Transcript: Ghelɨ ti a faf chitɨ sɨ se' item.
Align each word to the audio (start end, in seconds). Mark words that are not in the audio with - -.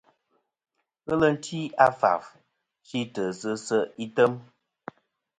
Ghelɨ 1.05 1.27
ti 1.45 1.59
a 1.85 1.87
faf 1.99 2.23
chitɨ 2.87 3.23
sɨ 3.39 3.51
se' 3.65 3.89
item. 4.03 4.33